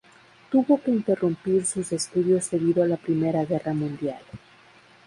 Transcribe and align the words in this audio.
Tuvo 0.49 0.81
que 0.81 0.89
interrumpir 0.89 1.63
sus 1.63 1.91
estudios 1.91 2.49
debido 2.49 2.81
a 2.81 2.87
la 2.87 2.97
Primera 2.97 3.45
Guerra 3.45 3.75
Mundial. 3.75 4.23